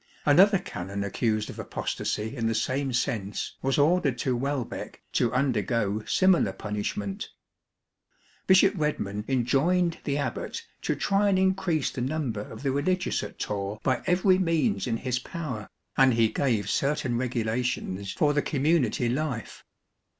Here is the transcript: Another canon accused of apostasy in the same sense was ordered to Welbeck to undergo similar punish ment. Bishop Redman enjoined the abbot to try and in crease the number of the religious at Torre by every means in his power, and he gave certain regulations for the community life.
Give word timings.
Another 0.25 0.57
canon 0.57 1.03
accused 1.03 1.51
of 1.51 1.59
apostasy 1.59 2.35
in 2.35 2.47
the 2.47 2.55
same 2.55 2.91
sense 2.91 3.51
was 3.61 3.77
ordered 3.77 4.17
to 4.17 4.35
Welbeck 4.35 4.99
to 5.11 5.31
undergo 5.31 6.03
similar 6.05 6.53
punish 6.53 6.97
ment. 6.97 7.29
Bishop 8.47 8.73
Redman 8.75 9.23
enjoined 9.27 9.99
the 10.03 10.17
abbot 10.17 10.65
to 10.81 10.95
try 10.95 11.29
and 11.29 11.37
in 11.37 11.53
crease 11.53 11.91
the 11.91 12.01
number 12.01 12.41
of 12.41 12.63
the 12.63 12.71
religious 12.71 13.21
at 13.21 13.37
Torre 13.37 13.77
by 13.83 14.01
every 14.07 14.39
means 14.39 14.87
in 14.87 14.97
his 14.97 15.19
power, 15.19 15.69
and 15.95 16.15
he 16.15 16.29
gave 16.29 16.67
certain 16.67 17.15
regulations 17.15 18.11
for 18.11 18.33
the 18.33 18.41
community 18.41 19.07
life. 19.07 19.63